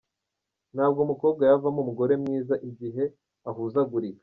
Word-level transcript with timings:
Ntabwo 0.75 0.99
umukobwa 1.05 1.41
yavamo 1.49 1.79
umugore 1.81 2.13
mwiza 2.21 2.55
igihe 2.69 3.03
ahuzagurika. 3.49 4.19